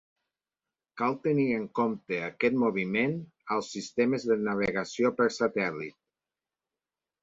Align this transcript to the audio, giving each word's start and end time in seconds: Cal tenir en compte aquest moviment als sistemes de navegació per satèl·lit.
Cal 1.01 1.17
tenir 1.27 1.45
en 1.57 1.67
compte 1.81 2.19
aquest 2.29 2.59
moviment 2.65 3.15
als 3.59 3.71
sistemes 3.77 4.29
de 4.33 4.43
navegació 4.51 5.17
per 5.23 5.33
satèl·lit. 5.41 6.01